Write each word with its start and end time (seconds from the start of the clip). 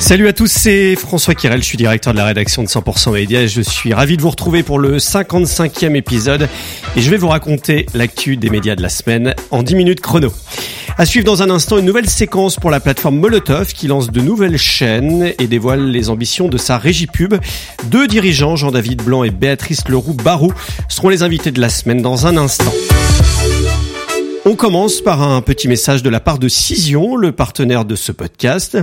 Salut 0.00 0.28
à 0.28 0.32
tous, 0.32 0.50
c'est 0.50 0.96
François 0.96 1.34
Kirel, 1.34 1.60
je 1.60 1.66
suis 1.66 1.76
directeur 1.76 2.14
de 2.14 2.18
la 2.18 2.24
rédaction 2.24 2.62
de 2.62 2.68
100% 2.68 3.12
Média 3.12 3.42
et 3.42 3.48
je 3.48 3.60
suis 3.60 3.92
ravi 3.92 4.16
de 4.16 4.22
vous 4.22 4.30
retrouver 4.30 4.62
pour 4.62 4.78
le 4.78 4.96
55e 4.96 5.94
épisode 5.94 6.48
et 6.96 7.02
je 7.02 7.10
vais 7.10 7.18
vous 7.18 7.28
raconter 7.28 7.84
l'actu 7.92 8.38
des 8.38 8.48
médias 8.48 8.76
de 8.76 8.82
la 8.82 8.88
semaine 8.88 9.34
en 9.50 9.62
10 9.62 9.74
minutes 9.74 10.00
chrono. 10.00 10.32
À 10.96 11.04
suivre 11.04 11.26
dans 11.26 11.42
un 11.42 11.50
instant 11.50 11.78
une 11.78 11.84
nouvelle 11.84 12.08
séquence 12.08 12.56
pour 12.56 12.70
la 12.70 12.80
plateforme 12.80 13.20
Molotov 13.20 13.74
qui 13.74 13.88
lance 13.88 14.10
de 14.10 14.22
nouvelles 14.22 14.58
chaînes 14.58 15.32
et 15.38 15.46
dévoile 15.46 15.90
les 15.90 16.08
ambitions 16.08 16.48
de 16.48 16.56
sa 16.56 16.78
régie 16.78 17.06
pub. 17.06 17.34
Deux 17.84 18.08
dirigeants, 18.08 18.56
Jean-David 18.56 19.02
Blanc 19.02 19.22
et 19.22 19.30
Béatrice 19.30 19.86
Leroux-Barou, 19.86 20.52
seront 20.88 21.10
les 21.10 21.22
invités 21.22 21.52
de 21.52 21.60
la 21.60 21.68
semaine 21.68 22.00
dans 22.00 22.26
un 22.26 22.38
instant. 22.38 22.72
On 24.46 24.56
commence 24.56 25.02
par 25.02 25.20
un 25.20 25.42
petit 25.42 25.68
message 25.68 26.02
de 26.02 26.08
la 26.08 26.18
part 26.18 26.38
de 26.38 26.48
Cision, 26.48 27.14
le 27.14 27.30
partenaire 27.30 27.84
de 27.84 27.94
ce 27.94 28.10
podcast. 28.10 28.78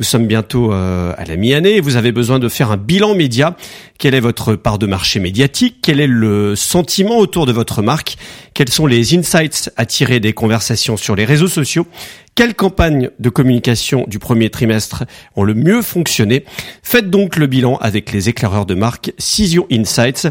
Nous 0.00 0.04
sommes 0.04 0.26
bientôt 0.26 0.72
euh, 0.72 1.12
à 1.16 1.24
la 1.24 1.36
mi-année 1.36 1.76
et 1.76 1.80
vous 1.80 1.94
avez 1.94 2.10
besoin 2.10 2.40
de 2.40 2.48
faire 2.48 2.72
un 2.72 2.76
bilan 2.76 3.14
média. 3.14 3.56
Quelle 3.98 4.16
est 4.16 4.20
votre 4.20 4.56
part 4.56 4.80
de 4.80 4.86
marché 4.86 5.20
médiatique? 5.20 5.76
Quel 5.80 6.00
est 6.00 6.08
le 6.08 6.56
sentiment 6.56 7.18
autour 7.18 7.46
de 7.46 7.52
votre 7.52 7.82
marque? 7.82 8.16
Quels 8.52 8.68
sont 8.68 8.86
les 8.86 9.16
insights 9.16 9.70
à 9.76 9.86
tirer 9.86 10.18
des 10.18 10.32
conversations 10.32 10.96
sur 10.96 11.14
les 11.14 11.24
réseaux 11.24 11.46
sociaux? 11.46 11.86
Quelles 12.34 12.56
campagnes 12.56 13.10
de 13.20 13.28
communication 13.30 14.06
du 14.08 14.18
premier 14.18 14.50
trimestre 14.50 15.04
ont 15.36 15.44
le 15.44 15.54
mieux 15.54 15.82
fonctionné? 15.82 16.44
Faites 16.82 17.10
donc 17.10 17.36
le 17.36 17.46
bilan 17.46 17.76
avec 17.76 18.10
les 18.10 18.28
éclaireurs 18.28 18.66
de 18.66 18.74
marque 18.74 19.12
Cision 19.18 19.68
Insights. 19.70 20.26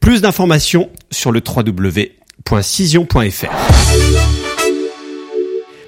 Plus 0.00 0.20
d'informations 0.20 0.90
sur 1.10 1.32
le 1.32 1.40
www.cision.fr. 2.44 4.47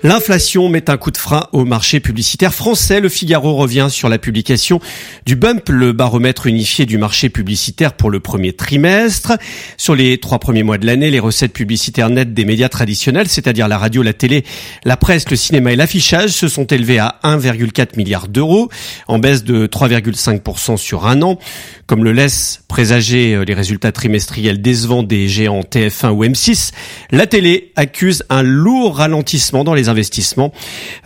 L'inflation 0.03 0.71
met 0.71 0.89
un 0.89 0.97
coup 0.97 1.11
de 1.11 1.19
frein 1.19 1.47
au 1.53 1.67
marché 1.67 2.01
publicitaire 2.01 2.55
français. 2.55 3.01
Le 3.01 3.11
Figaro 3.11 3.55
revient 3.55 3.89
sur 3.91 4.09
la 4.09 4.17
publication 4.17 4.81
du 5.27 5.37
BUMP, 5.37 5.69
le 5.69 5.93
baromètre 5.93 6.47
unifié 6.47 6.87
du 6.87 6.97
marché 6.97 7.29
publicitaire 7.29 7.93
pour 7.93 8.09
le 8.09 8.19
premier 8.19 8.55
trimestre. 8.55 9.35
Sur 9.77 9.95
les 9.95 10.17
trois 10.17 10.39
premiers 10.39 10.63
mois 10.63 10.79
de 10.79 10.87
l'année, 10.87 11.11
les 11.11 11.19
recettes 11.21 11.53
publicitaires 11.53 12.09
nettes 12.09 12.33
des 12.33 12.47
médias 12.47 12.71
traditionnels, 12.71 13.29
c'est-à-dire 13.29 13.69
la 13.69 13.77
radio, 13.77 14.03
la 14.03 14.15
télé, 14.15 14.43
la 14.87 14.97
presse, 14.97 15.29
le 15.29 15.37
cinéma 15.37 15.73
et 15.73 15.77
l'affichage, 15.77 16.31
se 16.31 16.49
sont 16.49 16.65
élevées 16.65 16.99
à 16.99 17.21
1,4 17.23 17.99
milliard 17.99 18.29
d'euros, 18.29 18.71
en 19.07 19.19
baisse 19.19 19.45
de 19.45 19.67
3,5% 19.67 20.79
sur 20.79 21.07
un 21.07 21.21
an. 21.21 21.39
Comme 21.87 22.05
le 22.05 22.13
laissent 22.13 22.63
présager 22.69 23.35
euh, 23.35 23.45
les 23.45 23.53
résultats 23.53 23.93
trimestriels 23.93 24.63
décevants 24.63 25.03
des 25.03 25.29
géants 25.29 25.61
TF1 25.61 26.11
ou 26.11 26.25
M6, 26.25 26.71
la 27.11 27.27
télé 27.27 27.73
accuse 27.77 28.25
un 28.31 28.43
lourd 28.43 28.97
ralentissement 28.97 29.63
dans 29.63 29.75
les 29.75 29.90
investissements. 29.91 30.53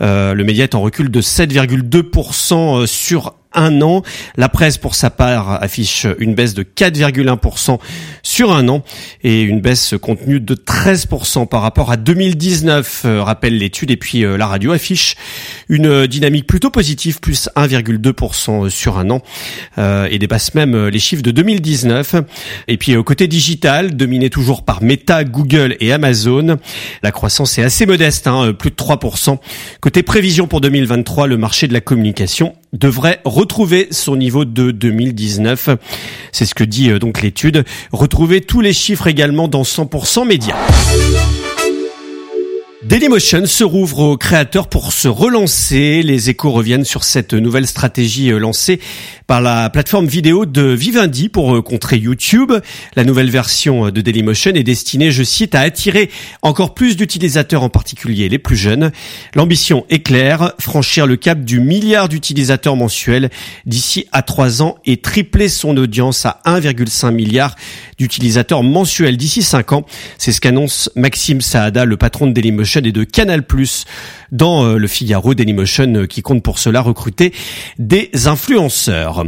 Euh, 0.00 0.34
le 0.34 0.44
média 0.44 0.64
est 0.64 0.74
en 0.74 0.80
recul 0.80 1.10
de 1.10 1.20
7,2% 1.20 2.82
euh, 2.82 2.86
sur 2.86 3.34
un 3.54 3.80
an. 3.82 4.02
La 4.36 4.48
presse, 4.48 4.78
pour 4.78 4.94
sa 4.94 5.10
part, 5.10 5.62
affiche 5.62 6.06
une 6.18 6.34
baisse 6.34 6.54
de 6.54 6.62
4,1% 6.62 7.78
sur 8.22 8.52
un 8.52 8.68
an 8.68 8.82
et 9.22 9.42
une 9.42 9.60
baisse 9.60 9.94
contenue 10.00 10.40
de 10.40 10.54
13% 10.54 11.46
par 11.46 11.62
rapport 11.62 11.90
à 11.90 11.96
2019, 11.96 13.02
euh, 13.04 13.22
rappelle 13.22 13.58
l'étude. 13.58 13.90
Et 13.90 13.96
puis 13.96 14.24
euh, 14.24 14.36
la 14.36 14.46
radio 14.46 14.72
affiche 14.72 15.16
une 15.68 16.06
dynamique 16.06 16.46
plutôt 16.46 16.70
positive, 16.70 17.20
plus 17.20 17.48
1,2% 17.56 18.68
sur 18.68 18.98
un 18.98 19.10
an 19.10 19.22
euh, 19.78 20.08
et 20.10 20.18
dépasse 20.18 20.54
même 20.54 20.88
les 20.88 20.98
chiffres 20.98 21.22
de 21.22 21.30
2019. 21.30 22.16
Et 22.68 22.76
puis 22.76 22.96
au 22.96 23.04
côté 23.04 23.28
digital, 23.28 23.96
dominé 23.96 24.30
toujours 24.30 24.64
par 24.64 24.82
Meta, 24.82 25.24
Google 25.24 25.76
et 25.80 25.92
Amazon, 25.92 26.58
la 27.02 27.10
croissance 27.12 27.58
est 27.58 27.62
assez 27.62 27.86
modeste, 27.86 28.26
hein, 28.26 28.52
plus 28.52 28.70
de 28.70 28.76
3%. 28.76 29.38
Côté 29.80 30.02
prévision 30.02 30.46
pour 30.46 30.60
2023, 30.60 31.26
le 31.26 31.36
marché 31.36 31.68
de 31.68 31.72
la 31.72 31.80
communication 31.80 32.54
devrait 32.74 33.20
retrouver 33.24 33.88
son 33.90 34.16
niveau 34.16 34.44
de 34.44 34.70
2019. 34.70 35.70
C'est 36.32 36.44
ce 36.44 36.54
que 36.54 36.64
dit 36.64 36.90
euh, 36.90 36.98
donc 36.98 37.22
l'étude. 37.22 37.64
Retrouvez 37.92 38.40
tous 38.40 38.60
les 38.60 38.72
chiffres 38.72 39.06
également 39.06 39.48
dans 39.48 39.62
100% 39.62 40.26
médias. 40.26 40.56
Dailymotion 42.84 43.46
se 43.46 43.64
rouvre 43.64 44.00
aux 44.00 44.18
créateurs 44.18 44.68
pour 44.68 44.92
se 44.92 45.08
relancer. 45.08 46.02
Les 46.02 46.28
échos 46.28 46.50
reviennent 46.50 46.84
sur 46.84 47.02
cette 47.02 47.32
nouvelle 47.32 47.66
stratégie 47.66 48.30
euh, 48.30 48.38
lancée 48.38 48.78
par 49.26 49.40
la 49.40 49.70
plateforme 49.70 50.06
vidéo 50.06 50.44
de 50.44 50.60
Vivendi 50.60 51.30
pour 51.30 51.56
euh, 51.56 51.62
contrer 51.62 51.96
YouTube. 51.96 52.52
La 52.94 53.04
nouvelle 53.04 53.30
version 53.30 53.86
euh, 53.86 53.90
de 53.90 54.02
Dailymotion 54.02 54.50
est 54.50 54.62
destinée, 54.62 55.12
je 55.12 55.22
cite, 55.22 55.54
à 55.54 55.60
attirer 55.60 56.10
encore 56.42 56.74
plus 56.74 56.94
d'utilisateurs, 56.98 57.62
en 57.62 57.70
particulier 57.70 58.28
les 58.28 58.38
plus 58.38 58.56
jeunes. 58.56 58.92
L'ambition 59.34 59.86
est 59.88 60.00
claire, 60.00 60.52
franchir 60.58 61.06
le 61.06 61.16
cap 61.16 61.42
du 61.42 61.60
milliard 61.60 62.10
d'utilisateurs 62.10 62.76
mensuels 62.76 63.30
d'ici 63.64 64.06
à 64.12 64.20
trois 64.20 64.60
ans 64.60 64.76
et 64.84 64.98
tripler 64.98 65.48
son 65.48 65.74
audience 65.78 66.26
à 66.26 66.42
1,5 66.44 67.12
milliard 67.12 67.56
d'utilisateurs 67.98 68.62
mensuels 68.62 69.16
d'ici 69.16 69.42
cinq 69.42 69.72
ans. 69.72 69.86
C'est 70.18 70.32
ce 70.32 70.42
qu'annonce 70.42 70.90
Maxime 70.96 71.40
Saada, 71.40 71.86
le 71.86 71.96
patron 71.96 72.26
de 72.26 72.32
Dailymotion 72.32 72.73
et 72.82 72.92
de 72.92 73.04
Canal+, 73.04 73.44
dans 74.32 74.64
euh, 74.64 74.78
le 74.78 74.86
Figaro 74.86 75.34
Dailymotion 75.34 76.06
qui 76.08 76.22
compte 76.22 76.42
pour 76.42 76.58
cela 76.58 76.80
recruter 76.80 77.32
des 77.78 78.10
influenceurs. 78.26 79.24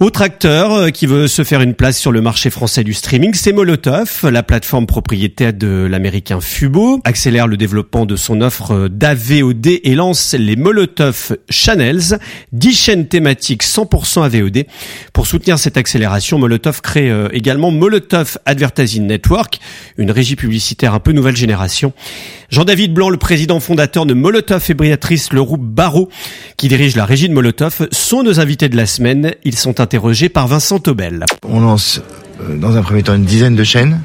Autre 0.00 0.22
acteur 0.22 0.72
euh, 0.72 0.90
qui 0.90 1.06
veut 1.06 1.28
se 1.28 1.44
faire 1.44 1.60
une 1.60 1.74
place 1.74 1.98
sur 1.98 2.12
le 2.12 2.20
marché 2.20 2.50
français 2.50 2.84
du 2.84 2.94
streaming, 2.94 3.34
c'est 3.34 3.52
Molotov, 3.52 4.20
la 4.30 4.42
plateforme 4.42 4.86
propriétaire 4.86 5.52
de 5.52 5.86
l'américain 5.90 6.40
Fubo, 6.40 7.00
accélère 7.04 7.46
le 7.46 7.56
développement 7.56 8.06
de 8.06 8.16
son 8.16 8.40
offre 8.40 8.88
d'AVOD 8.88 9.66
et 9.66 9.94
lance 9.94 10.34
les 10.34 10.56
Molotov 10.56 11.36
Channels, 11.50 12.18
10 12.52 12.72
chaînes 12.72 13.08
thématiques 13.08 13.62
100% 13.62 14.24
AVOD. 14.24 14.64
Pour 15.12 15.26
soutenir 15.26 15.58
cette 15.58 15.76
accélération, 15.76 16.38
Molotov 16.38 16.80
crée 16.80 17.10
euh, 17.10 17.28
également 17.32 17.70
Molotov 17.70 18.38
Advertising 18.46 19.06
Network, 19.06 19.60
une 19.96 20.10
régie 20.10 20.36
publicitaire 20.36 20.94
un 20.94 21.00
peu 21.00 21.12
nouvelle 21.12 21.36
génération. 21.36 21.92
Jean-David 22.50 22.94
Blanc, 22.94 23.10
le 23.10 23.18
président 23.18 23.60
fondateur 23.60 24.06
de 24.06 24.14
Molotov 24.14 24.64
et 24.70 24.74
Briatrice 24.74 25.34
Leroux 25.34 25.58
Barreau, 25.58 26.08
qui 26.56 26.68
dirige 26.68 26.96
la 26.96 27.04
régie 27.04 27.28
de 27.28 27.34
Molotov, 27.34 27.88
sont 27.92 28.22
nos 28.22 28.40
invités 28.40 28.70
de 28.70 28.76
la 28.76 28.86
semaine. 28.86 29.34
Ils 29.44 29.56
sont 29.56 29.80
interrogés 29.80 30.30
par 30.30 30.48
Vincent 30.48 30.78
Taubel. 30.78 31.26
On 31.46 31.60
lance 31.60 32.00
euh, 32.40 32.56
dans 32.56 32.74
un 32.76 32.82
premier 32.82 33.02
temps 33.02 33.14
une 33.14 33.26
dizaine 33.26 33.54
de 33.54 33.64
chaînes 33.64 34.00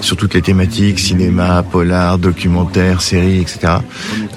sur 0.00 0.16
toutes 0.16 0.34
les 0.34 0.42
thématiques, 0.42 1.00
cinéma, 1.00 1.64
polar, 1.64 2.18
documentaire, 2.18 3.02
séries, 3.02 3.40
etc. 3.40 3.74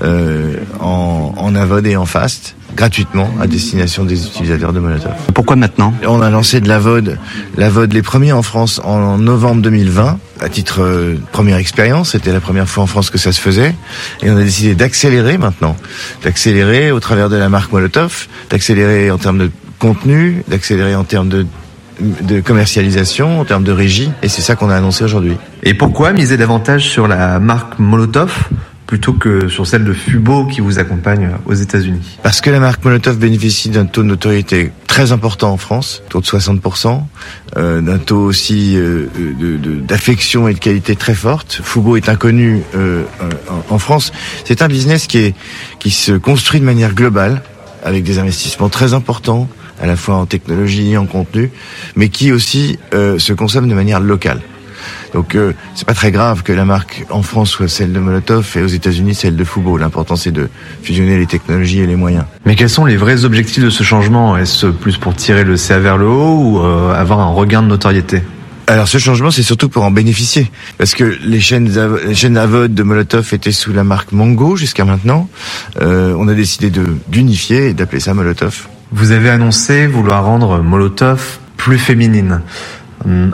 Euh, 0.01 0.57
en, 0.79 1.33
en 1.38 1.85
et 1.85 1.95
en 1.95 2.06
fast 2.06 2.56
gratuitement 2.75 3.30
à 3.40 3.47
destination 3.47 4.03
des 4.03 4.25
utilisateurs 4.25 4.74
de 4.74 4.80
Molotov. 4.80 5.13
Pourquoi 5.34 5.56
maintenant? 5.56 5.94
On 6.06 6.22
a 6.22 6.30
lancé 6.30 6.62
de 6.62 6.68
la 6.68 6.80
VOD, 6.80 7.18
la 7.58 7.69
VOD 7.69 7.94
les 7.94 8.02
premiers 8.02 8.34
en 8.34 8.41
France 8.41 8.81
en 8.84 9.18
novembre 9.18 9.62
2020 9.62 10.19
à 10.41 10.50
titre 10.50 10.81
euh, 10.81 11.16
première 11.31 11.58
expérience, 11.58 12.12
c'était 12.12 12.34
la 12.34 12.41
première 12.41 12.68
fois 12.68 12.84
en 12.84 12.88
France 12.88 13.09
que 13.09 13.18
ça 13.18 13.31
se 13.31 13.40
faisait. 13.40 13.74
Et 14.22 14.30
on 14.30 14.38
a 14.38 14.44
décidé 14.44 14.75
d'accélérer 14.75 15.38
maintenant, 15.38 15.78
d'accélérer 16.24 16.91
au 16.91 17.00
travers 17.00 17.30
de 17.30 17.38
la 17.38 17.47
marque 17.47 17.72
Molotov, 17.72 18.28
d'accélérer 18.50 19.12
en 19.12 19.18
termes 19.18 19.38
de 19.38 19.52
contenu, 19.80 20.44
d'accélérer 20.47 20.96
en 20.96 21.03
termes 21.03 21.30
de 21.30 21.46
de 22.00 22.42
commercialisation, 22.42 23.40
en 23.40 23.46
termes 23.46 23.63
de 23.63 23.72
régie, 23.72 24.12
et 24.22 24.28
c'est 24.28 24.42
ça 24.42 24.56
qu'on 24.56 24.69
a 24.69 24.75
annoncé 24.75 25.06
aujourd'hui. 25.06 25.38
Et 25.63 25.74
pourquoi 25.74 26.12
miser 26.12 26.36
davantage 26.38 26.90
sur 26.90 27.07
la 27.07 27.40
marque 27.40 27.80
Molotov? 27.80 28.50
Plutôt 28.88 29.13
que 29.13 29.47
sur 29.47 29.66
celle 29.66 29.84
de 29.84 29.94
Fubo 29.94 30.46
qui 30.46 30.62
vous 30.62 30.79
accompagne 30.79 31.31
aux 31.46 31.53
États-Unis 31.53 32.18
Parce 32.23 32.41
que 32.41 32.50
la 32.50 32.59
marque 32.59 32.84
Molotov 32.84 33.18
bénéficie 33.18 33.69
d'un 33.69 33.85
taux 33.85 34.03
de 34.03 34.07
notoriété 34.07 34.72
très 34.88 35.12
important 35.12 35.51
en 35.51 35.57
France, 35.57 36.03
taux 36.09 36.22
de 36.22 36.25
60%, 36.25 37.01
euh, 37.57 37.81
d'un 37.81 37.97
taux 37.97 38.24
aussi 38.24 38.75
euh, 38.78 39.07
d'affection 39.81 40.47
et 40.47 40.53
de 40.53 40.59
qualité 40.59 40.95
très 40.95 41.16
forte. 41.16 41.59
Fubo 41.63 41.97
est 41.97 42.09
inconnu 42.09 42.62
euh, 42.75 43.03
en, 43.69 43.79
France. 43.79 44.12
C'est 44.45 44.62
un 44.62 44.68
business 44.68 45.07
qui, 45.07 45.18
est, 45.18 45.35
qui 45.79 45.91
se 45.91 46.13
construit 46.13 46.59
de 46.59 46.66
manière 46.66 46.94
globale, 46.94 47.41
avec 47.84 48.03
des 48.03 48.19
investissements 48.19 48.69
très 48.69 48.94
importants, 48.94 49.48
à 49.81 49.86
la 49.86 49.95
fois 49.95 50.15
en 50.15 50.25
technologie 50.25 50.98
en 50.98 51.06
contenu, 51.06 51.51
mais 51.95 52.10
qui 52.10 52.31
aussi 52.31 52.80
euh, 52.94 53.19
se 53.19 53.33
consomme 53.33 53.68
de 53.68 53.74
manière 53.74 54.00
locale. 54.00 54.42
Donc 55.15 55.33
euh, 55.35 55.53
c'est 55.75 55.88
pas 55.88 55.94
très 55.94 56.12
grave 56.12 56.44
que 56.44 56.51
la 56.51 56.65
marque 56.65 57.06
en 57.09 57.21
France 57.21 57.50
soit 57.50 57.69
celle 57.69 57.94
de 57.94 58.00
Molotov 58.00 58.51
et 58.57 58.62
aux 58.62 58.67
États-Unis 58.67 59.15
celle 59.15 59.38
de 59.38 59.45
Fubo. 59.45 59.77
L'important 59.77 60.17
c'est 60.17 60.33
de 60.33 60.50
fusionner 60.83 61.17
les 61.17 61.25
technologies 61.25 61.79
et 61.79 61.88
les 61.88 61.95
moyens. 61.95 62.25
Mais 62.45 62.56
quels 62.56 62.69
sont 62.69 62.83
les 62.83 62.97
vrais 62.97 63.23
objectifs 63.23 63.63
de 63.63 63.69
ce 63.69 63.83
changement? 63.83 64.35
Est-ce 64.35 64.65
plus 64.67 64.97
pour 64.97 65.15
tirer 65.15 65.45
le 65.45 65.56
CA 65.56 65.79
vers 65.79 65.97
le 65.97 66.06
haut 66.06 66.38
ou 66.38 66.59
euh, 66.59 66.94
avoir 66.94 67.21
un 67.21 67.29
regain 67.29 67.63
de 67.63 67.67
notoriété? 67.67 68.23
Alors 68.67 68.89
ce 68.89 68.97
changement, 68.97 69.31
c'est 69.31 69.44
surtout 69.44 69.69
pour 69.69 69.83
en 69.83 69.91
bénéficier, 69.91 70.51
parce 70.77 70.95
que 70.95 71.17
les 71.23 71.39
chaînes, 71.39 71.71
les 72.06 72.15
chaînes 72.15 72.35
AVOD 72.35 72.73
de 72.73 72.83
Molotov 72.83 73.33
étaient 73.33 73.53
sous 73.53 73.71
la 73.71 73.85
marque 73.85 74.12
Mongo 74.12 74.57
jusqu'à 74.57 74.83
maintenant. 74.83 75.29
Euh, 75.81 76.13
on 76.17 76.27
a 76.27 76.33
décidé 76.33 76.71
de 76.71 76.83
d'unifier 77.07 77.67
et 77.67 77.73
d'appeler 77.73 78.01
ça 78.01 78.13
Molotov. 78.13 78.67
Vous 78.91 79.12
avez 79.12 79.29
annoncé 79.29 79.88
vouloir 79.88 80.25
rendre 80.25 80.62
Molotov 80.62 81.38
plus 81.57 81.77
féminine, 81.77 82.41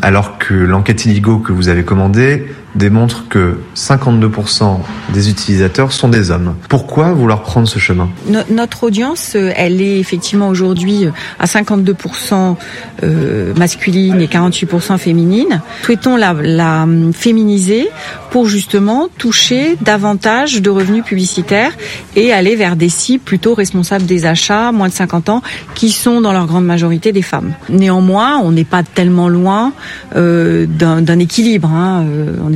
alors 0.02 0.38
que 0.38 0.54
l'enquête 0.54 1.06
Inigo 1.06 1.40
que 1.40 1.52
vous 1.52 1.70
avez 1.70 1.84
commandée 1.84 2.48
démontrent 2.76 3.28
que 3.28 3.60
52% 3.76 4.80
des 5.14 5.30
utilisateurs 5.30 5.92
sont 5.92 6.08
des 6.08 6.32
hommes. 6.32 6.56
Pourquoi 6.70 7.14
vouloir 7.14 7.44
prendre 7.44 7.68
ce 7.68 7.80
chemin? 7.80 8.10
Notre 8.50 8.84
audience, 8.84 9.34
euh, 9.36 9.52
elle 9.56 9.82
est 9.82 10.00
effectivement 10.00 10.48
aujourd'hui 10.48 11.06
euh, 11.06 11.12
à 11.40 11.46
52% 11.46 12.56
euh, 13.04 13.54
masculine 13.56 14.22
et 14.22 14.28
48% 14.28 14.98
féminine. 14.98 15.62
Souhaitons 15.84 16.16
la, 16.16 16.32
hum, 16.32 17.12
féminiser 17.14 17.90
pour 18.32 18.48
justement 18.48 19.10
toucher 19.18 19.76
davantage 19.82 20.62
de 20.62 20.70
revenus 20.70 21.04
publicitaires 21.04 21.74
et 22.16 22.32
aller 22.32 22.56
vers 22.56 22.76
des 22.76 22.90
cibles 22.90 23.24
plutôt 23.24 23.54
responsables 23.54 24.06
des 24.06 24.26
achats, 24.26 24.72
moins 24.72 24.88
de 24.88 24.94
50 24.94 25.30
ans, 25.30 25.42
qui 25.76 25.90
sont 25.90 26.22
dans 26.22 26.32
leur 26.32 26.48
grande 26.48 26.66
majorité 26.66 27.12
des 27.12 27.22
femmes. 27.22 27.54
Néanmoins, 27.70 28.40
on 28.40 28.52
n'est 28.52 28.64
pas 28.64 28.84
tellement 28.84 29.28
loin 29.28 29.74
d'un 30.16 31.20
équilibre. 31.20 31.70
Hein. 31.70 32.06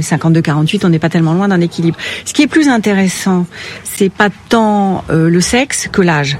52-48, 0.05 0.85
on 0.85 0.89
n'est 0.89 0.99
pas 0.99 1.09
tellement 1.09 1.33
loin 1.33 1.47
d'un 1.47 1.61
équilibre. 1.61 1.97
Ce 2.25 2.33
qui 2.33 2.43
est 2.43 2.47
plus 2.47 2.67
intéressant, 2.67 3.45
c'est 3.83 4.09
pas 4.09 4.29
tant 4.49 5.03
euh, 5.09 5.29
le 5.29 5.41
sexe 5.41 5.87
que 5.91 6.01
l'âge. 6.01 6.37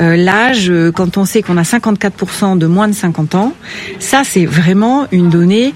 Euh, 0.00 0.16
l'âge, 0.16 0.70
euh, 0.70 0.92
quand 0.92 1.16
on 1.16 1.24
sait 1.24 1.42
qu'on 1.42 1.56
a 1.56 1.62
54% 1.62 2.58
de 2.58 2.66
moins 2.66 2.88
de 2.88 2.94
50 2.94 3.34
ans, 3.34 3.52
ça 3.98 4.22
c'est 4.24 4.46
vraiment 4.46 5.06
une 5.12 5.30
donnée 5.30 5.74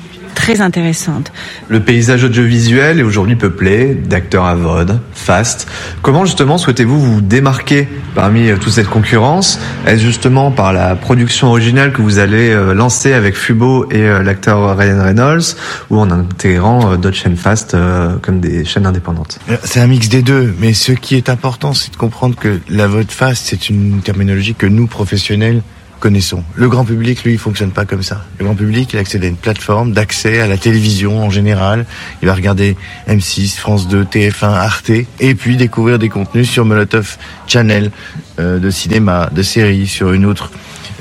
très 0.51 0.63
intéressante. 0.63 1.31
Le 1.69 1.79
paysage 1.79 2.25
audiovisuel 2.25 2.99
est 2.99 3.05
aujourd'hui 3.05 3.37
peuplé 3.37 3.95
d'acteurs 3.95 4.47
à 4.47 4.57
VOD, 4.57 4.99
fast. 5.13 5.69
Comment 6.03 6.25
justement 6.25 6.59
souhaitez-vous 6.59 6.99
vous 6.99 7.21
démarquer 7.21 7.87
parmi 8.17 8.49
euh, 8.49 8.57
toute 8.57 8.73
cette 8.73 8.89
concurrence? 8.89 9.61
Est-ce 9.87 10.03
justement 10.03 10.51
par 10.51 10.73
la 10.73 10.97
production 10.97 11.51
originale 11.51 11.93
que 11.93 12.03
vous 12.03 12.19
allez 12.19 12.51
euh, 12.51 12.75
lancer 12.75 13.13
avec 13.13 13.37
Fubo 13.37 13.89
et 13.93 14.03
euh, 14.03 14.25
l'acteur 14.25 14.77
Ryan 14.77 15.05
Reynolds 15.05 15.55
ou 15.89 15.99
en 15.99 16.11
intégrant 16.11 16.97
d'autres 16.97 17.17
chaînes 17.17 17.37
fast 17.37 17.77
comme 18.21 18.41
des 18.41 18.65
chaînes 18.65 18.87
indépendantes? 18.87 19.39
C'est 19.63 19.79
un 19.79 19.87
mix 19.87 20.09
des 20.09 20.23
deux, 20.23 20.53
mais 20.59 20.73
ce 20.73 20.91
qui 20.91 21.15
est 21.15 21.29
important, 21.29 21.75
c'est 21.75 21.93
de 21.93 21.97
comprendre 21.97 22.35
que 22.35 22.59
la 22.69 22.89
VOD 22.89 23.13
fast, 23.13 23.47
c'est 23.47 23.71
une 23.71 24.01
terminologie 24.01 24.55
que 24.55 24.67
nous, 24.67 24.89
professionnels, 24.89 25.63
connaissons. 26.01 26.43
Le 26.57 26.69
grand 26.69 26.85
public, 26.85 27.23
lui, 27.23 27.35
il 27.35 27.39
fonctionne 27.39 27.71
pas 27.71 27.85
comme 27.85 28.03
ça. 28.03 28.25
Le 28.39 28.45
grand 28.45 28.55
public, 28.55 28.93
il 28.93 28.99
accède 28.99 29.23
à 29.23 29.29
une 29.29 29.37
plateforme 29.37 29.93
d'accès 29.93 30.41
à 30.41 30.49
la 30.49 30.57
télévision 30.57 31.23
en 31.23 31.31
général. 31.31 31.87
Il 32.23 32.27
va 32.27 32.35
regarder 32.35 32.77
M6, 33.09 33.57
France 33.57 33.87
2, 33.87 34.05
TF1, 34.05 34.47
Arte, 34.47 34.91
et 35.21 35.35
puis 35.35 35.57
découvrir 35.57 35.99
des 35.99 36.09
contenus 36.09 36.51
sur 36.51 36.65
Molotov 36.65 37.19
Channel, 37.47 37.93
euh, 38.41 38.59
de 38.59 38.71
cinéma, 38.71 39.31
de 39.31 39.43
séries, 39.43 39.87
sur 39.87 40.13
une 40.13 40.25
autre, 40.25 40.51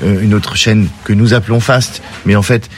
une 0.02 0.34
autre 0.34 0.56
chaîne 0.56 0.88
que 1.04 1.12
nous 1.12 1.34
appelons 1.34 1.60
Fast. 1.60 2.02
Mais 2.26 2.36
en 2.36 2.42
fait, 2.42 2.68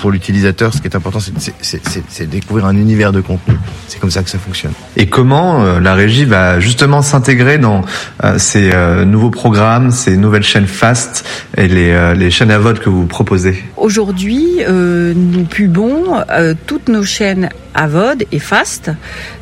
pour 0.00 0.10
l'utilisateur, 0.10 0.74
ce 0.74 0.80
qui 0.80 0.88
est 0.88 0.96
important, 0.96 1.18
c'est 1.20 2.30
découvrir 2.30 2.66
un 2.66 2.76
univers 2.76 3.12
de 3.12 3.20
contenu. 3.20 3.56
C'est 3.88 3.98
comme 3.98 4.10
ça 4.10 4.22
que 4.22 4.30
ça 4.30 4.38
fonctionne. 4.38 4.72
Et 4.96 5.06
comment 5.06 5.64
euh, 5.64 5.80
la 5.80 5.94
régie 5.94 6.24
va 6.24 6.60
justement 6.60 7.02
s'intégrer 7.02 7.58
dans 7.58 7.82
euh, 8.22 8.38
ces 8.38 8.70
euh, 8.72 9.04
nouveaux 9.04 9.30
programmes, 9.30 9.90
ces 9.90 10.16
nouvelles 10.16 10.42
chaînes 10.42 10.66
fast 10.66 11.26
et 11.56 11.68
les, 11.68 12.14
les 12.14 12.30
chaînes 12.30 12.50
à 12.50 12.58
vote 12.58 12.80
que 12.80 12.90
vous 12.90 13.06
proposez? 13.06 13.62
Aujourd'hui, 13.76 14.60
nous 14.68 15.44
pubons 15.44 16.22
toutes 16.66 16.88
nos 16.88 17.04
chaînes 17.04 17.48
Avod 17.74 18.24
et 18.32 18.38
Fast. 18.38 18.90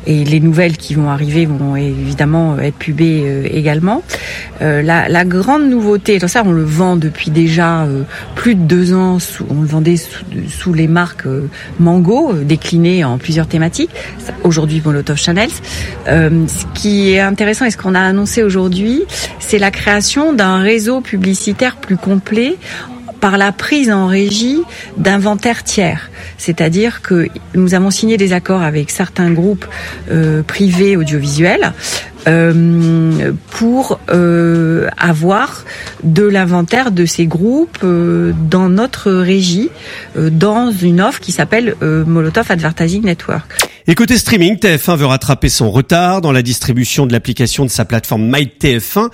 Et 0.07 0.23
les 0.23 0.39
nouvelles 0.39 0.77
qui 0.77 0.95
vont 0.95 1.09
arriver 1.09 1.45
vont 1.45 1.75
évidemment 1.75 2.57
être 2.59 2.75
pubées 2.75 3.23
euh, 3.25 3.47
également. 3.51 4.03
Euh, 4.61 4.81
la, 4.81 5.09
la, 5.09 5.25
grande 5.25 5.69
nouveauté, 5.69 6.19
ça 6.27 6.41
on 6.45 6.51
le 6.51 6.63
vend 6.63 6.95
depuis 6.95 7.10
déjà 7.27 7.83
euh, 7.83 8.03
plus 8.35 8.55
de 8.55 8.61
deux 8.61 8.93
ans, 8.93 9.17
on 9.49 9.61
le 9.61 9.67
vendait 9.67 9.97
sous, 9.97 10.73
les 10.73 10.87
marques 10.87 11.27
Mango, 11.79 12.33
déclinées 12.33 13.03
en 13.03 13.17
plusieurs 13.17 13.47
thématiques. 13.47 13.91
Aujourd'hui 14.43 14.81
Molotov 14.83 15.17
Channels. 15.17 15.51
ce 16.05 16.65
qui 16.73 17.11
est 17.11 17.19
intéressant 17.19 17.65
et 17.65 17.71
ce 17.71 17.77
qu'on 17.77 17.95
a 17.95 18.01
annoncé 18.01 18.43
aujourd'hui, 18.43 19.03
c'est 19.39 19.59
la 19.59 19.71
création 19.71 20.33
d'un 20.33 20.61
réseau 20.61 21.01
publicitaire 21.01 21.75
plus 21.77 21.97
complet 21.97 22.57
par 23.21 23.37
la 23.37 23.51
prise 23.51 23.91
en 23.91 24.07
régie 24.07 24.61
d'inventaires 24.97 25.63
tiers. 25.63 26.09
C'est-à-dire 26.37 27.01
que 27.01 27.27
nous 27.55 27.73
avons 27.75 27.91
signé 27.91 28.17
des 28.17 28.33
accords 28.33 28.63
avec 28.63 28.89
certains 28.89 29.31
groupes 29.31 29.65
euh, 30.09 30.41
privés 30.41 30.97
audiovisuels 30.97 31.71
euh, 32.27 33.31
pour 33.51 33.99
euh, 34.09 34.89
avoir 34.97 35.63
de 36.03 36.23
l'inventaire 36.23 36.91
de 36.91 37.05
ces 37.05 37.27
groupes 37.27 37.79
dans 37.83 38.69
notre 38.69 39.11
régie, 39.11 39.69
dans 40.15 40.71
une 40.71 40.99
offre 40.99 41.19
qui 41.19 41.31
s'appelle 41.31 41.75
Molotov 41.81 42.51
Advertising 42.51 43.03
Network. 43.03 43.70
Et 43.87 43.95
côté 43.95 44.17
streaming, 44.17 44.57
TF1 44.57 44.95
veut 44.97 45.05
rattraper 45.05 45.49
son 45.49 45.71
retard 45.71 46.21
dans 46.21 46.31
la 46.31 46.41
distribution 46.41 47.05
de 47.05 47.11
l'application 47.11 47.65
de 47.65 47.69
sa 47.69 47.85
plateforme 47.85 48.29
MyTF1, 48.31 49.09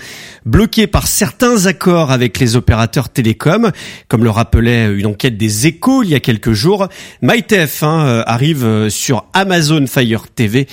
bloquée 0.46 0.88
par 0.88 1.08
certains 1.08 1.66
accords 1.66 2.12
avec 2.12 2.40
les 2.40 2.56
opérateurs 2.56 3.10
télécoms, 3.10 3.72
comme 4.08 4.24
le 4.24 4.30
rappelait 4.30 4.94
une 4.94 5.06
enquête 5.06 5.38
des 5.38 5.68
Échos 5.68 6.04
il 6.04 6.10
y 6.10 6.16
a 6.16 6.20
quelques 6.20 6.54
jours. 6.54 6.88
MyTF1 7.24 8.24
arrive 8.26 8.90
sur 8.90 9.26
Amazon 9.34 9.86
Fire 9.88 10.28
TV. 10.28 10.68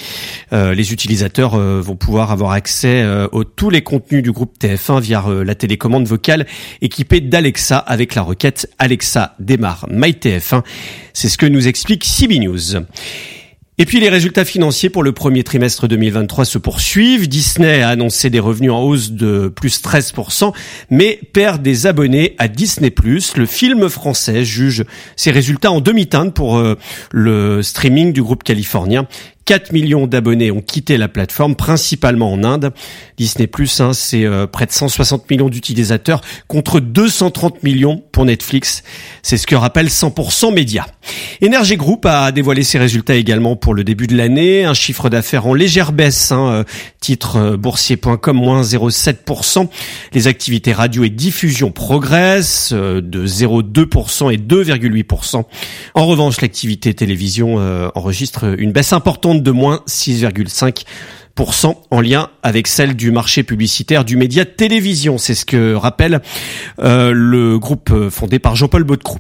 Les 0.53 0.93
utilisateurs 0.93 1.57
vont 1.57 1.97
pouvoir 1.97 2.31
avoir 2.31 2.53
accès 2.53 3.03
euh, 3.03 3.29
aux 3.33 3.45
tous 3.45 3.71
les 3.71 3.83
contenus 3.83 4.23
du 4.23 4.33
groupe 4.33 4.57
TF1 4.61 5.01
via 5.01 5.25
euh, 5.27 5.45
la 5.45 5.55
télécommande 5.55 6.07
vocale 6.07 6.47
équipée 6.81 7.21
d'Alexa 7.21 7.79
avec 7.79 8.15
la 8.15 8.23
requête 8.23 8.69
Alexa 8.79 9.35
démarre 9.39 9.87
MyTF1. 9.91 10.63
C'est 11.13 11.29
ce 11.29 11.39
que 11.39 11.47
nous 11.47 11.69
explique 11.69 12.05
CB 12.05 12.39
News. 12.41 12.85
Et 13.77 13.87
puis 13.87 13.99
les 13.99 14.09
résultats 14.09 14.45
financiers 14.45 14.89
pour 14.89 15.03
le 15.03 15.11
premier 15.11 15.43
trimestre 15.43 15.89
2023 15.89 16.45
se 16.45 16.59
poursuivent. 16.59 17.29
Disney 17.29 17.83
a 17.83 17.89
annoncé 17.89 18.31
des 18.31 18.39
revenus 18.39 18.71
en 18.71 18.81
hausse 18.81 19.11
de 19.11 19.49
plus 19.49 19.83
13%, 19.83 20.53
mais 20.91 21.19
perd 21.33 21.61
des 21.61 21.89
abonnés 21.89 22.37
à 22.39 22.47
Disney+. 22.47 22.95
Le 23.35 23.47
film 23.47 23.89
français 23.89 24.45
juge 24.45 24.85
ses 25.17 25.33
résultats 25.33 25.73
en 25.73 25.81
demi-teinte 25.81 26.33
pour 26.35 26.57
euh, 26.57 26.77
le 27.11 27.63
streaming 27.63 28.13
du 28.13 28.23
groupe 28.23 28.45
californien 28.45 29.09
4 29.45 29.73
millions 29.73 30.07
d'abonnés 30.07 30.51
ont 30.51 30.63
quitté 30.63 30.97
la 30.97 31.09
plateforme, 31.09 31.55
principalement 31.55 32.33
en 32.33 32.45
Inde. 32.45 32.73
Disney 33.19 33.47
Plus, 33.47 33.81
hein, 33.81 33.93
c'est 33.93 34.25
euh, 34.25 34.47
près 34.47 34.67
de 34.67 34.73
160 34.73 35.31
millions 35.31 35.49
d'utilisateurs 35.49 36.23
contre 36.49 36.81
230 36.81 37.63
millions 37.63 38.03
pour 38.13 38.25
Netflix. 38.25 38.83
C'est 39.23 39.37
ce 39.37 39.47
que 39.47 39.55
rappelle 39.55 39.89
100% 39.89 40.55
Média. 40.55 40.87
Energy 41.45 41.77
Group 41.77 42.07
a 42.07 42.33
dévoilé 42.33 42.63
ses 42.63 42.79
résultats 42.79 43.17
également 43.17 43.57
pour 43.57 43.75
le 43.75 43.85
début 43.85 44.07
de 44.07 44.17
l'année. 44.17 44.65
Un 44.65 44.75
chiffre 44.75 45.11
d'affaires 45.11 45.47
en 45.47 45.55
légère 45.55 45.93
baisse, 45.93 46.33
hein, 46.33 46.49
euh, 46.49 46.65
titre 47.01 47.37
euh, 47.37 47.57
boursier.com, 47.59 48.37
moins 48.37 48.63
0,7%. 48.63 49.69
Les 50.15 50.27
activités 50.27 50.73
radio 50.73 51.05
et 51.05 51.11
diffusion 51.11 51.71
progressent 51.71 52.73
de 52.73 53.27
0,2% 53.27 54.33
et 54.33 54.39
2,8%. 54.39 55.45
En 55.95 56.07
revanche, 56.07 56.41
l'activité 56.41 56.95
télévision 56.95 57.57
enregistre 57.95 58.59
une 58.59 58.73
baisse 58.73 58.93
importante 58.93 59.34
de 59.41 59.51
moins 59.51 59.83
6,5% 59.89 61.75
en 61.91 62.01
lien 62.01 62.31
avec 62.43 62.67
celle 62.67 62.95
du 62.95 63.11
marché 63.11 63.43
publicitaire 63.43 64.05
du 64.05 64.17
média 64.17 64.45
télévision. 64.45 65.19
C'est 65.19 65.35
ce 65.35 65.45
que 65.45 65.75
rappelle 65.75 66.21
euh, 66.79 67.13
le 67.13 67.59
groupe 67.59 67.93
fondé 68.11 68.39
par 68.39 68.55
Jean-Paul 68.57 68.85
Baudecroux. 68.85 69.19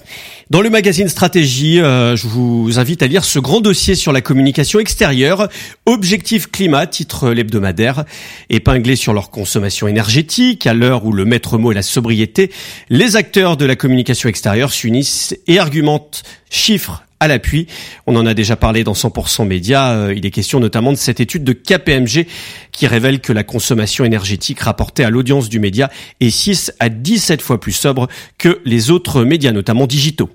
Dans 0.50 0.60
le 0.60 0.70
magazine 0.70 1.08
Stratégie, 1.08 1.80
euh, 1.80 2.16
je 2.16 2.28
vous 2.28 2.78
invite 2.78 3.02
à 3.02 3.06
lire 3.06 3.24
ce 3.24 3.38
grand 3.38 3.60
dossier 3.60 3.94
sur 3.94 4.12
la 4.12 4.20
communication 4.20 4.78
extérieure, 4.78 5.48
Objectif 5.86 6.50
Climat, 6.50 6.86
titre 6.86 7.30
l'hebdomadaire, 7.30 8.04
épinglé 8.50 8.94
sur 8.94 9.12
leur 9.12 9.30
consommation 9.30 9.88
énergétique. 9.88 10.66
À 10.66 10.74
l'heure 10.74 11.04
où 11.06 11.12
le 11.12 11.24
maître 11.24 11.58
mot 11.58 11.72
est 11.72 11.74
la 11.74 11.82
sobriété, 11.82 12.52
les 12.90 13.16
acteurs 13.16 13.56
de 13.56 13.64
la 13.64 13.74
communication 13.74 14.28
extérieure 14.28 14.72
s'unissent 14.72 15.36
et 15.46 15.58
argumentent 15.58 16.22
chiffres 16.50 17.02
à 17.24 17.28
l'appui. 17.28 17.66
On 18.06 18.16
en 18.16 18.26
a 18.26 18.34
déjà 18.34 18.54
parlé 18.54 18.84
dans 18.84 18.92
100% 18.92 19.46
Média. 19.46 19.92
Euh, 19.92 20.14
il 20.14 20.24
est 20.24 20.30
question 20.30 20.60
notamment 20.60 20.92
de 20.92 20.96
cette 20.96 21.20
étude 21.20 21.42
de 21.42 21.52
KPMG 21.52 22.26
qui 22.70 22.86
révèle 22.86 23.20
que 23.20 23.32
la 23.32 23.44
consommation 23.44 24.04
énergétique 24.04 24.60
rapportée 24.60 25.04
à 25.04 25.10
l'audience 25.10 25.48
du 25.48 25.58
média 25.58 25.90
est 26.20 26.30
6 26.30 26.72
à 26.80 26.88
17 26.88 27.40
fois 27.40 27.60
plus 27.60 27.72
sobre 27.72 28.08
que 28.38 28.60
les 28.64 28.90
autres 28.90 29.24
médias, 29.24 29.52
notamment 29.52 29.86
digitaux. 29.86 30.30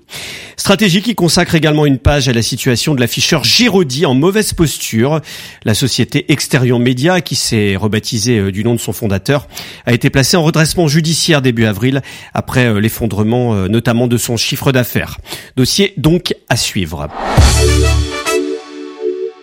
Stratégie 0.56 1.00
qui 1.00 1.14
consacre 1.14 1.54
également 1.54 1.86
une 1.86 1.98
page 1.98 2.28
à 2.28 2.32
la 2.32 2.42
situation 2.42 2.94
de 2.94 3.00
l'afficheur 3.00 3.44
Giraudy 3.44 4.04
en 4.04 4.14
mauvaise 4.14 4.52
posture. 4.52 5.20
La 5.64 5.74
société 5.74 6.30
Exterion 6.32 6.78
Média, 6.78 7.20
qui 7.20 7.36
s'est 7.36 7.76
rebaptisée 7.76 8.38
euh, 8.38 8.52
du 8.52 8.64
nom 8.64 8.74
de 8.74 8.80
son 8.80 8.92
fondateur, 8.92 9.46
a 9.86 9.92
été 9.92 10.10
placée 10.10 10.36
en 10.36 10.42
redressement 10.42 10.88
judiciaire 10.88 11.40
début 11.40 11.64
avril 11.66 12.02
après 12.34 12.66
euh, 12.66 12.80
l'effondrement 12.80 13.54
notamment 13.68 14.06
de 14.06 14.16
son 14.16 14.36
chiffre 14.36 14.72
d'affaires. 14.72 15.18
Dossier 15.56 15.94
donc 15.96 16.34
à 16.48 16.56
suivre. 16.56 16.79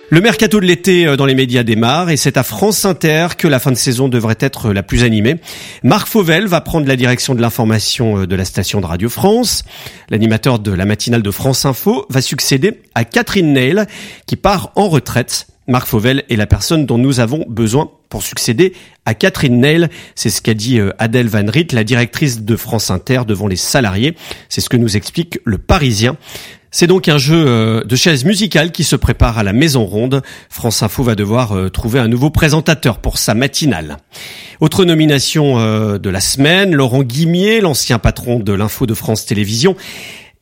Le 0.10 0.22
mercato 0.22 0.62
de 0.62 0.66
l'été 0.66 1.06
euh, 1.06 1.18
dans 1.18 1.26
les 1.26 1.36
médias 1.36 1.64
démarre 1.64 2.10
et 2.10 2.16
c'est 2.16 2.38
à 2.38 2.44
France 2.44 2.86
Inter 2.86 3.28
que 3.38 3.46
la 3.46 3.60
fin 3.60 3.72
de 3.72 3.78
saison 3.78 4.08
devrait 4.08 4.38
être 4.40 4.72
la 4.72 4.82
plus 4.82 5.04
animée. 5.04 5.36
Marc 5.84 6.08
Fauvel 6.08 6.48
va 6.48 6.62
prendre 6.62 6.88
la 6.88 6.96
direction 6.96 7.36
de 7.36 7.42
l'information 7.42 8.20
euh, 8.20 8.26
de 8.26 8.36
la 8.36 8.46
station 8.46 8.80
de 8.80 8.86
Radio 8.86 9.10
France. 9.10 9.66
L'animateur 10.10 10.60
de 10.60 10.72
la 10.72 10.86
matinale 10.86 11.24
de 11.24 11.32
France 11.32 11.66
Info 11.66 12.06
va 12.10 12.22
succéder 12.22 12.80
à 12.96 13.04
Catherine 13.04 13.52
Neil 13.52 13.84
qui 14.28 14.38
part 14.38 14.72
en 14.76 14.88
retraite. 14.88 15.48
Marc 15.68 15.88
Fauvel 15.88 16.24
est 16.30 16.38
la 16.38 16.48
personne 16.48 16.86
dont 16.86 16.98
nous 16.98 17.20
avons 17.20 17.44
besoin 17.50 17.92
pour 18.08 18.24
succéder 18.24 18.72
à 19.06 19.14
Catherine 19.14 19.60
Neil. 19.60 19.90
C'est 20.16 20.30
ce 20.30 20.42
qu'a 20.42 20.54
dit 20.54 20.80
euh, 20.80 20.92
Adèle 21.00 21.28
Van 21.28 21.46
Riet, 21.46 21.68
la 21.74 21.84
directrice 21.84 22.44
de 22.44 22.56
France 22.56 22.92
Inter 22.92 23.24
devant 23.28 23.48
les 23.48 23.58
salariés. 23.58 24.16
C'est 24.48 24.62
ce 24.62 24.70
que 24.70 24.78
nous 24.78 24.96
explique 24.96 25.40
le 25.44 25.58
Parisien. 25.58 26.16
C'est 26.80 26.86
donc 26.86 27.08
un 27.08 27.18
jeu 27.18 27.44
euh, 27.48 27.84
de 27.84 27.96
chaises 27.96 28.24
musicales 28.24 28.72
qui 28.72 28.84
se 28.84 28.96
prépare 28.96 29.40
à 29.40 29.44
la 29.44 29.52
Maison 29.52 29.84
Ronde. 29.84 30.22
France 30.48 30.84
Info 30.84 31.02
va 31.02 31.16
devoir 31.16 31.54
euh, 31.58 31.70
trouver 31.72 31.98
un 31.98 32.08
nouveau 32.08 32.30
présentateur 32.30 33.00
pour 33.00 33.18
sa 33.18 33.34
matinale. 33.34 33.98
Autre 34.60 34.86
nomination 34.86 35.58
euh, 35.58 35.98
de 35.98 36.12
la 36.12 36.20
semaine, 36.20 36.76
Laurent 36.76 37.02
Guimier, 37.02 37.62
l'ancien 37.62 37.98
patron 37.98 38.40
de 38.40 38.54
l'Info 38.54 38.86
de 38.86 38.94
France 38.94 39.26
Télévisions, 39.26 39.76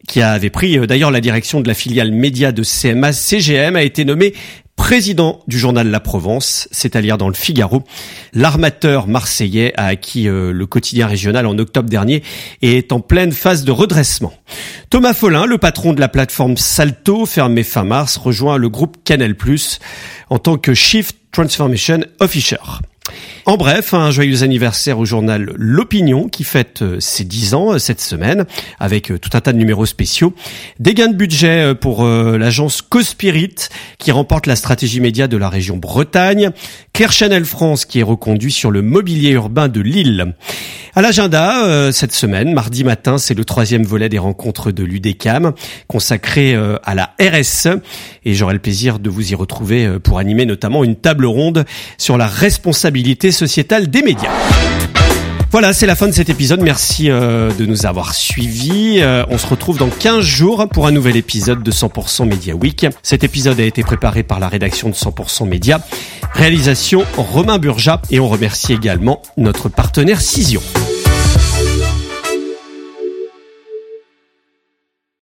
qui 0.09 0.21
avait 0.21 0.49
pris 0.49 0.77
d'ailleurs 0.85 1.09
la 1.09 1.21
direction 1.21 1.61
de 1.61 1.69
la 1.69 1.73
filiale 1.73 2.11
média 2.11 2.51
de 2.51 2.63
CMA 2.63 3.13
CGM, 3.13 3.77
a 3.77 3.83
été 3.83 4.03
nommé 4.03 4.33
président 4.75 5.41
du 5.47 5.57
journal 5.57 5.89
La 5.89 5.99
Provence, 5.99 6.67
c'est 6.71 6.95
à 6.95 7.01
dire 7.01 7.17
dans 7.17 7.27
le 7.27 7.33
Figaro. 7.33 7.83
L'armateur 8.33 9.07
marseillais 9.07 9.73
a 9.77 9.85
acquis 9.85 10.27
euh, 10.27 10.51
le 10.51 10.65
quotidien 10.65 11.07
régional 11.07 11.47
en 11.47 11.57
octobre 11.57 11.89
dernier 11.89 12.23
et 12.61 12.77
est 12.77 12.91
en 12.91 12.99
pleine 12.99 13.31
phase 13.31 13.63
de 13.63 13.71
redressement. 13.71 14.33
Thomas 14.89 15.13
Follin, 15.13 15.45
le 15.45 15.57
patron 15.57 15.93
de 15.93 15.99
la 15.99 16.07
plateforme 16.07 16.57
Salto, 16.57 17.25
fermé 17.25 17.63
fin 17.63 17.83
mars, 17.83 18.17
rejoint 18.17 18.57
le 18.57 18.69
groupe 18.69 18.97
Canal+, 19.03 19.35
en 20.29 20.39
tant 20.39 20.57
que 20.57 20.73
Chief 20.73 21.11
Transformation 21.31 22.01
Officer. 22.19 22.57
En 23.47 23.57
bref, 23.57 23.93
un 23.93 24.09
joyeux 24.09 24.41
anniversaire 24.41 24.97
au 24.97 25.05
journal 25.05 25.53
L'Opinion 25.55 26.27
qui 26.29 26.43
fête 26.43 26.81
euh, 26.81 26.99
ses 26.99 27.23
10 27.23 27.53
ans 27.53 27.73
euh, 27.73 27.77
cette 27.77 28.01
semaine 28.01 28.45
avec 28.79 29.11
euh, 29.11 29.19
tout 29.19 29.29
un 29.33 29.39
tas 29.39 29.53
de 29.53 29.59
numéros 29.59 29.85
spéciaux. 29.85 30.33
Des 30.79 30.95
gains 30.95 31.09
de 31.09 31.15
budget 31.15 31.75
pour 31.75 32.03
l'agence 32.05 32.81
Cospirit 32.81 33.55
qui 33.99 34.11
remporte 34.11 34.47
la 34.47 34.55
stratégie 34.55 34.99
média 34.99 35.27
de 35.27 35.37
la 35.37 35.49
région 35.49 35.77
Bretagne. 35.77 36.49
Claire 36.93 37.11
Chanel 37.11 37.45
France 37.45 37.85
qui 37.85 37.99
est 37.99 38.03
reconduit 38.03 38.51
sur 38.51 38.71
le 38.71 38.81
mobilier 38.81 39.31
urbain 39.31 39.67
de 39.67 39.81
Lille. 39.81 40.33
À 40.95 41.01
l'agenda, 41.01 41.91
cette 41.91 42.13
semaine, 42.13 42.53
mardi 42.53 42.85
matin, 42.85 43.17
c'est 43.17 43.33
le 43.33 43.43
troisième 43.43 43.83
volet 43.83 44.07
des 44.07 44.17
rencontres 44.17 44.71
de 44.71 44.83
l'UDECAM 44.83 45.51
consacré 45.87 46.55
à 46.55 46.95
la 46.95 47.13
RSE 47.19 47.67
et 48.23 48.33
j'aurai 48.33 48.53
le 48.53 48.61
plaisir 48.61 48.99
de 48.99 49.09
vous 49.09 49.31
y 49.31 49.35
retrouver 49.35 49.99
pour 49.99 50.19
animer 50.19 50.45
notamment 50.45 50.85
une 50.85 50.95
table 50.95 51.25
ronde 51.25 51.65
sur 51.97 52.17
la 52.17 52.27
sociétale 53.31 53.87
des 53.87 54.01
médias. 54.01 54.31
Voilà, 55.51 55.73
c'est 55.73 55.85
la 55.85 55.95
fin 55.95 56.07
de 56.07 56.11
cet 56.11 56.29
épisode. 56.29 56.61
Merci 56.61 57.09
euh, 57.09 57.51
de 57.53 57.65
nous 57.65 57.85
avoir 57.85 58.13
suivis. 58.13 58.99
Euh, 58.99 59.23
on 59.29 59.37
se 59.37 59.47
retrouve 59.47 59.77
dans 59.77 59.89
15 59.89 60.19
jours 60.21 60.67
pour 60.69 60.85
un 60.87 60.91
nouvel 60.91 61.15
épisode 61.15 61.63
de 61.63 61.71
100% 61.71 62.27
Media 62.27 62.55
Week. 62.55 62.85
Cet 63.03 63.23
épisode 63.23 63.59
a 63.59 63.63
été 63.63 63.83
préparé 63.83 64.23
par 64.23 64.39
la 64.39 64.49
rédaction 64.49 64.89
de 64.89 64.95
100% 64.95 65.47
Média. 65.47 65.79
Réalisation 66.33 67.05
Romain 67.15 67.57
Burja 67.57 68.01
et 68.11 68.19
on 68.19 68.27
remercie 68.27 68.73
également 68.73 69.21
notre 69.37 69.69
partenaire 69.69 70.19
Cision. 70.19 70.61